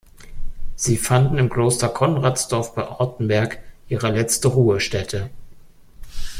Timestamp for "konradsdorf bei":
1.87-2.87